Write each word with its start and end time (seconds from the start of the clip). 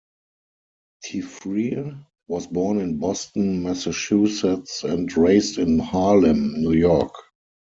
Tifrere 1.05 2.07
was 2.27 2.47
born 2.47 2.79
in 2.79 2.97
Boston, 2.97 3.61
Massachusetts 3.61 4.83
and 4.83 5.15
raised 5.15 5.59
in 5.59 5.77
Harlem, 5.77 6.59
New 6.59 6.71
York. 6.73 7.13